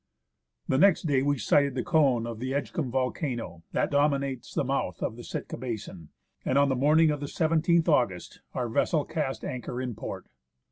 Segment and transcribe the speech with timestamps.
[0.67, 4.99] The next day we sighted the cone of the Edgecumbe volcano that dominates the mouth
[5.03, 6.09] of the Sitka basin;
[6.43, 9.93] and on the morn ing of the 1 7th August our vessel cast anchor in
[9.93, 10.25] port.